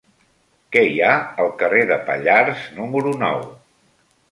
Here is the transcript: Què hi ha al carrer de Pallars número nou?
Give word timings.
Què 0.75 0.81
hi 0.93 0.97
ha 1.07 1.11
al 1.43 1.51
carrer 1.59 1.85
de 1.93 1.99
Pallars 2.09 2.65
número 2.81 3.15
nou? 3.27 3.49